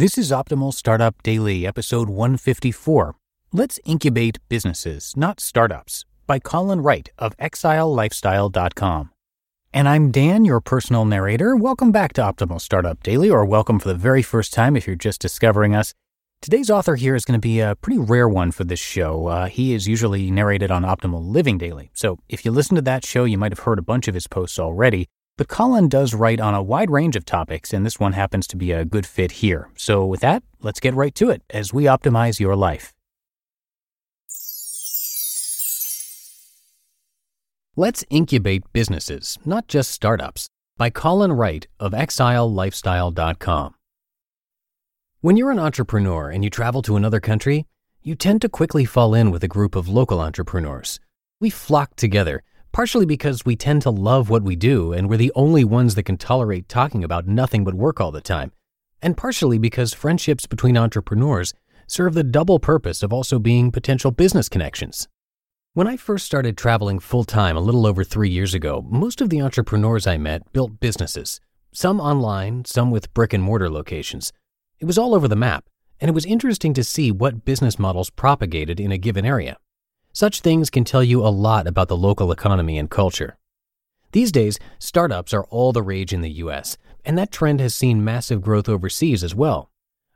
[0.00, 3.16] This is Optimal Startup Daily, episode 154.
[3.52, 9.10] Let's incubate businesses, not startups, by Colin Wright of exilelifestyle.com.
[9.74, 11.54] And I'm Dan, your personal narrator.
[11.54, 14.96] Welcome back to Optimal Startup Daily, or welcome for the very first time if you're
[14.96, 15.92] just discovering us.
[16.40, 19.26] Today's author here is going to be a pretty rare one for this show.
[19.26, 21.90] Uh, he is usually narrated on Optimal Living Daily.
[21.92, 24.26] So if you listen to that show, you might have heard a bunch of his
[24.26, 25.08] posts already.
[25.40, 28.58] But Colin does write on a wide range of topics, and this one happens to
[28.58, 29.70] be a good fit here.
[29.74, 32.92] So, with that, let's get right to it as we optimize your life.
[37.74, 43.74] Let's incubate businesses, not just startups, by Colin Wright of exilelifestyle.com.
[45.22, 47.64] When you're an entrepreneur and you travel to another country,
[48.02, 51.00] you tend to quickly fall in with a group of local entrepreneurs.
[51.40, 55.32] We flock together partially because we tend to love what we do and we're the
[55.34, 58.52] only ones that can tolerate talking about nothing but work all the time,
[59.02, 61.52] and partially because friendships between entrepreneurs
[61.86, 65.08] serve the double purpose of also being potential business connections.
[65.74, 69.30] When I first started traveling full time a little over three years ago, most of
[69.30, 71.40] the entrepreneurs I met built businesses,
[71.72, 74.32] some online, some with brick and mortar locations.
[74.80, 75.66] It was all over the map,
[76.00, 79.58] and it was interesting to see what business models propagated in a given area.
[80.12, 83.36] Such things can tell you a lot about the local economy and culture.
[84.12, 88.04] These days, startups are all the rage in the US, and that trend has seen
[88.04, 89.70] massive growth overseas as well.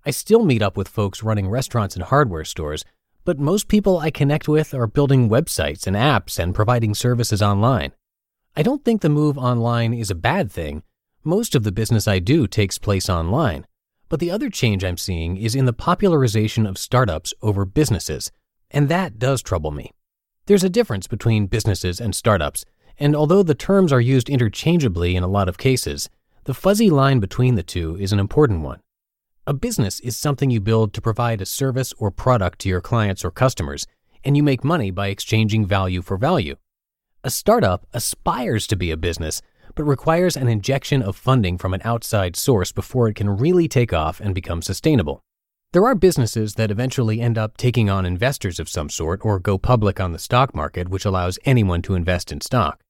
[0.05, 2.85] I still meet up with folks running restaurants and hardware stores,
[3.25, 7.93] but most people I connect with are building websites and apps and providing services online.
[8.57, 10.83] I don't think the move online is a bad thing.
[11.23, 13.67] Most of the business I do takes place online.
[14.09, 18.31] But the other change I'm seeing is in the popularization of startups over businesses
[18.71, 19.93] and that does trouble me.
[20.47, 22.65] There's a difference between businesses and startups,
[22.99, 26.09] and although the terms are used interchangeably in a lot of cases,
[26.45, 28.81] the fuzzy line between the two is an important one.
[29.47, 33.25] A business is something you build to provide a service or product to your clients
[33.25, 33.87] or customers,
[34.25, 36.57] and you make money by exchanging value for value.
[37.23, 39.41] A startup aspires to be a business,
[39.75, 43.93] but requires an injection of funding from an outside source before it can really take
[43.93, 45.23] off and become sustainable.
[45.75, 49.59] There are businesses that eventually end up taking on investors of some sort or go
[49.59, 52.81] public on the stock market, which allows anyone to invest in stock.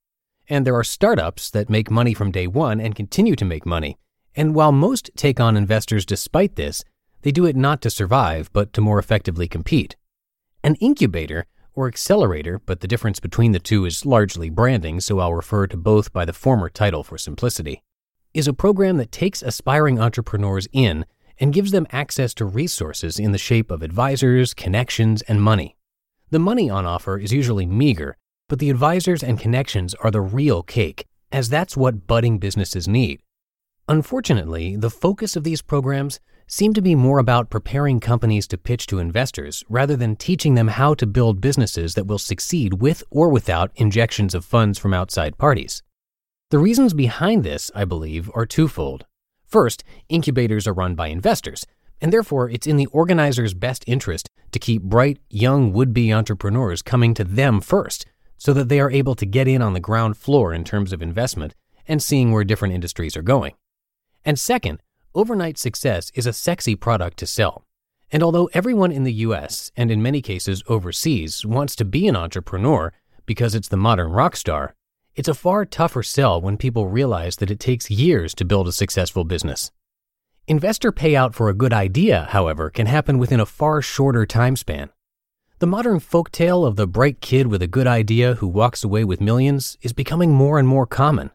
[0.50, 3.96] And there are startups that make money from day one and continue to make money.
[4.36, 6.84] And while most take on investors despite this,
[7.22, 9.96] they do it not to survive, but to more effectively compete.
[10.62, 15.32] An incubator, or accelerator, but the difference between the two is largely branding, so I'll
[15.32, 17.80] refer to both by the former title for simplicity,
[18.34, 21.06] is a program that takes aspiring entrepreneurs in
[21.38, 25.76] and gives them access to resources in the shape of advisors, connections, and money.
[26.30, 28.16] The money on offer is usually meager,
[28.48, 33.20] but the advisors and connections are the real cake, as that's what budding businesses need.
[33.88, 38.86] Unfortunately, the focus of these programs seem to be more about preparing companies to pitch
[38.86, 43.28] to investors rather than teaching them how to build businesses that will succeed with or
[43.28, 45.82] without injections of funds from outside parties.
[46.50, 49.06] The reasons behind this, I believe, are twofold.
[49.54, 51.64] First, incubators are run by investors,
[52.00, 56.82] and therefore it's in the organizer's best interest to keep bright, young would be entrepreneurs
[56.82, 58.04] coming to them first
[58.36, 61.00] so that they are able to get in on the ground floor in terms of
[61.00, 61.54] investment
[61.86, 63.54] and seeing where different industries are going.
[64.24, 64.82] And second,
[65.14, 67.64] overnight success is a sexy product to sell.
[68.10, 72.16] And although everyone in the US and in many cases overseas wants to be an
[72.16, 72.92] entrepreneur
[73.24, 74.74] because it's the modern rock star,
[75.16, 78.72] it's a far tougher sell when people realize that it takes years to build a
[78.72, 79.70] successful business.
[80.46, 84.90] Investor payout for a good idea, however, can happen within a far shorter time span.
[85.60, 89.20] The modern folktale of the bright kid with a good idea who walks away with
[89.20, 91.30] millions is becoming more and more common.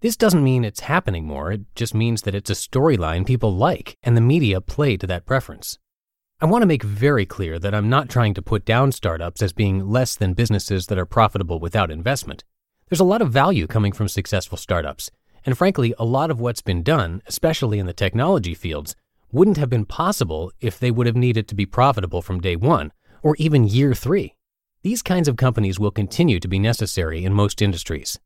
[0.00, 3.96] This doesn't mean it's happening more, it just means that it's a storyline people like,
[4.02, 5.78] and the media play to that preference.
[6.40, 9.52] I want to make very clear that I'm not trying to put down startups as
[9.52, 12.42] being less than businesses that are profitable without investment.
[12.92, 15.10] There's a lot of value coming from successful startups,
[15.46, 18.94] and frankly, a lot of what's been done, especially in the technology fields,
[19.32, 22.92] wouldn't have been possible if they would have needed to be profitable from day one,
[23.22, 24.34] or even year three.
[24.82, 28.20] These kinds of companies will continue to be necessary in most industries.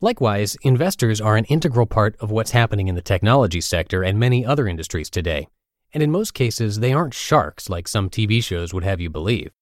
[0.00, 4.42] Likewise, investors are an integral part of what's happening in the technology sector and many
[4.42, 5.48] other industries today.
[5.92, 9.52] And in most cases, they aren't sharks like some TV shows would have you believe.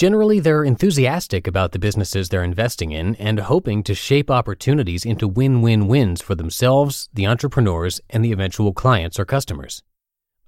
[0.00, 5.28] Generally, they're enthusiastic about the businesses they're investing in and hoping to shape opportunities into
[5.28, 9.82] win win wins for themselves, the entrepreneurs, and the eventual clients or customers.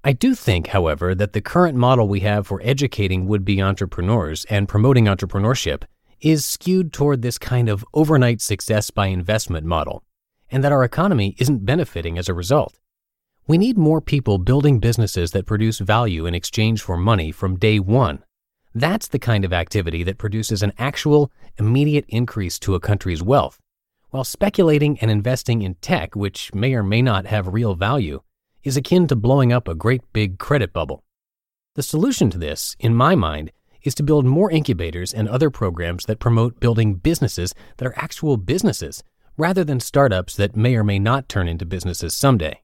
[0.03, 4.43] I do think, however, that the current model we have for educating would be entrepreneurs
[4.45, 5.83] and promoting entrepreneurship
[6.19, 10.03] is skewed toward this kind of overnight success by investment model,
[10.49, 12.79] and that our economy isn't benefiting as a result.
[13.45, 17.77] We need more people building businesses that produce value in exchange for money from day
[17.79, 18.23] one.
[18.75, 23.59] That's the kind of activity that produces an actual, immediate increase to a country's wealth,
[24.09, 28.21] while speculating and investing in tech, which may or may not have real value,
[28.63, 31.03] is akin to blowing up a great big credit bubble.
[31.75, 33.51] The solution to this, in my mind,
[33.83, 38.37] is to build more incubators and other programs that promote building businesses that are actual
[38.37, 39.03] businesses,
[39.37, 42.59] rather than startups that may or may not turn into businesses someday.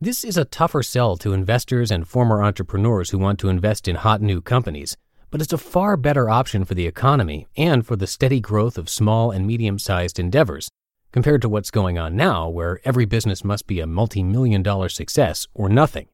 [0.00, 3.96] This is a tougher sell to investors and former entrepreneurs who want to invest in
[3.96, 4.96] hot new companies,
[5.30, 8.88] but it's a far better option for the economy and for the steady growth of
[8.88, 10.68] small and medium sized endeavors,
[11.12, 14.88] compared to what's going on now, where every business must be a multi million dollar
[14.88, 16.08] success or nothing.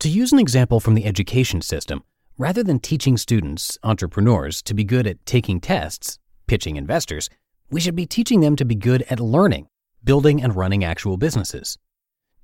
[0.00, 2.02] To use an example from the education system,
[2.38, 7.28] Rather than teaching students, entrepreneurs, to be good at taking tests, pitching investors,
[7.68, 9.66] we should be teaching them to be good at learning,
[10.04, 11.76] building, and running actual businesses.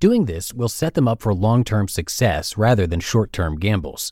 [0.01, 4.11] Doing this will set them up for long term success rather than short term gambles.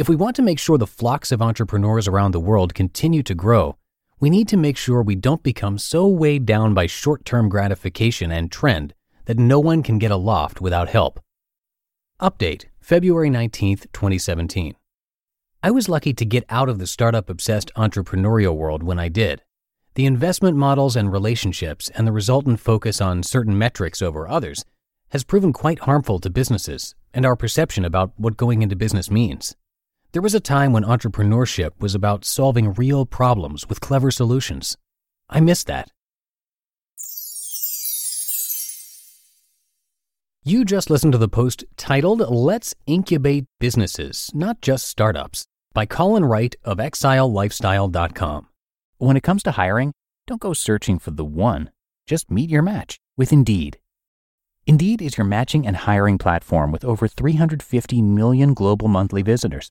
[0.00, 3.34] If we want to make sure the flocks of entrepreneurs around the world continue to
[3.34, 3.76] grow,
[4.18, 8.32] we need to make sure we don't become so weighed down by short term gratification
[8.32, 8.94] and trend
[9.26, 11.20] that no one can get aloft without help.
[12.18, 14.74] Update February 19, 2017.
[15.62, 19.42] I was lucky to get out of the startup obsessed entrepreneurial world when I did.
[19.96, 24.64] The investment models and relationships and the resultant focus on certain metrics over others
[25.10, 29.56] has proven quite harmful to businesses and our perception about what going into business means.
[30.12, 34.76] There was a time when entrepreneurship was about solving real problems with clever solutions.
[35.28, 35.92] I miss that.
[40.42, 46.24] You just listened to the post titled Let's Incubate Businesses, Not Just Startups by Colin
[46.24, 48.48] Wright of ExileLifestyle.com.
[48.98, 49.92] When it comes to hiring,
[50.26, 51.70] don't go searching for the one.
[52.08, 53.78] Just meet your match with Indeed.
[54.66, 59.70] Indeed is your matching and hiring platform with over 350 million global monthly visitors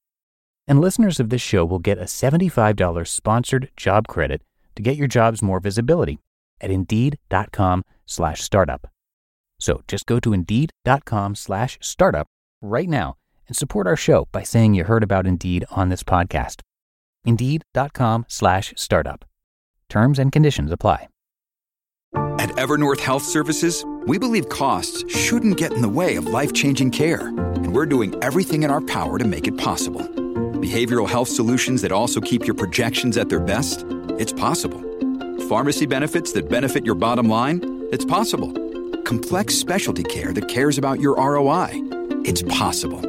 [0.71, 4.41] And listeners of this show will get a $75 sponsored job credit
[4.77, 6.17] to get your jobs more visibility
[6.61, 8.87] at indeed.com slash startup.
[9.59, 12.27] So just go to indeed.com slash startup
[12.61, 13.17] right now
[13.49, 16.61] and support our show by saying you heard about Indeed on this podcast.
[17.25, 19.25] Indeed.com slash startup.
[19.89, 21.09] Terms and conditions apply.
[22.39, 26.91] At Evernorth Health Services, we believe costs shouldn't get in the way of life changing
[26.91, 30.20] care, and we're doing everything in our power to make it possible.
[30.61, 33.83] Behavioral health solutions that also keep your projections at their best?
[34.19, 34.79] It's possible.
[35.49, 37.87] Pharmacy benefits that benefit your bottom line?
[37.91, 38.51] It's possible.
[39.03, 41.69] Complex specialty care that cares about your ROI?
[42.25, 43.01] It's possible.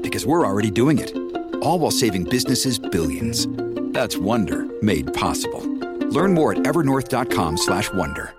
[0.00, 1.16] Because we're already doing it
[1.62, 3.46] all while saving businesses billions.
[3.92, 5.62] That's Wonder made possible.
[6.10, 8.34] Learn more at evernorth.com/wonder.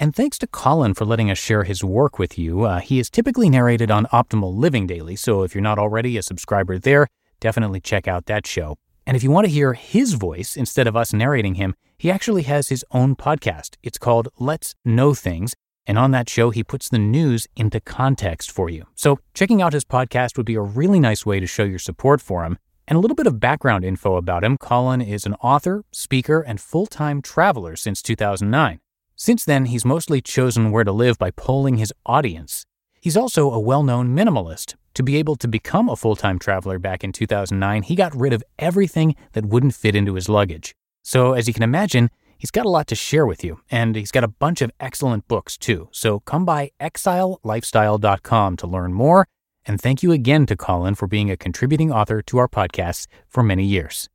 [0.00, 2.62] And thanks to Colin for letting us share his work with you.
[2.62, 6.22] Uh, he is typically narrated on Optimal Living Daily, so if you're not already a
[6.22, 7.08] subscriber there,
[7.40, 8.76] definitely check out that show.
[9.06, 12.42] And if you want to hear his voice instead of us narrating him, he actually
[12.42, 13.76] has his own podcast.
[13.82, 15.54] It's called Let's Know Things,
[15.86, 18.84] and on that show, he puts the news into context for you.
[18.94, 22.20] So, checking out his podcast would be a really nice way to show your support
[22.20, 22.58] for him.
[22.86, 26.60] And a little bit of background info about him Colin is an author, speaker, and
[26.60, 28.80] full time traveler since 2009.
[29.16, 32.64] Since then, he's mostly chosen where to live by polling his audience.
[33.00, 34.74] He's also a well known minimalist.
[34.98, 38.32] To be able to become a full time traveler back in 2009, he got rid
[38.32, 40.74] of everything that wouldn't fit into his luggage.
[41.04, 44.10] So, as you can imagine, he's got a lot to share with you, and he's
[44.10, 45.88] got a bunch of excellent books too.
[45.92, 49.28] So, come by exilelifestyle.com to learn more.
[49.64, 53.44] And thank you again to Colin for being a contributing author to our podcast for
[53.44, 54.08] many years.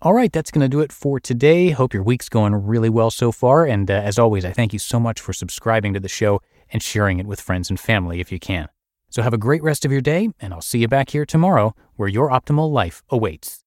[0.00, 1.68] All right, that's going to do it for today.
[1.68, 3.66] Hope your week's going really well so far.
[3.66, 6.82] And uh, as always, I thank you so much for subscribing to the show and
[6.82, 8.70] sharing it with friends and family if you can.
[9.10, 11.74] So have a great rest of your day, and I'll see you back here tomorrow
[11.96, 13.64] where your optimal life awaits.